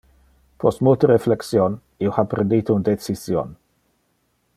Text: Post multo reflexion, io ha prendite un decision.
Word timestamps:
Post 0.61 0.79
multo 0.87 1.09
reflexion, 1.11 1.75
io 2.07 2.15
ha 2.15 2.25
prendite 2.31 2.77
un 2.79 2.87
decision. 2.89 3.53